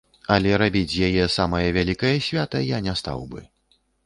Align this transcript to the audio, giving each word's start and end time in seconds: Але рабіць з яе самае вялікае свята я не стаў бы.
Але 0.35 0.53
рабіць 0.61 0.87
з 0.93 1.03
яе 1.09 1.27
самае 1.35 1.67
вялікае 1.77 2.15
свята 2.29 2.63
я 2.75 2.81
не 2.89 2.97
стаў 3.05 3.19
бы. 3.37 3.45